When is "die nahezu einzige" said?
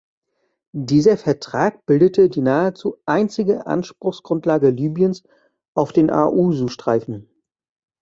2.27-3.67